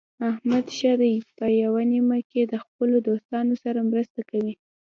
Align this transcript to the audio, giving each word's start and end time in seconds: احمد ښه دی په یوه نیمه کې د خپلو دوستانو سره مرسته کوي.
احمد 0.31 0.65
ښه 0.77 0.93
دی 1.01 1.15
په 1.37 1.45
یوه 1.63 1.81
نیمه 1.91 2.19
کې 2.29 2.41
د 2.45 2.53
خپلو 2.63 2.95
دوستانو 3.07 3.53
سره 3.63 3.79
مرسته 3.91 4.19
کوي. 4.29 4.53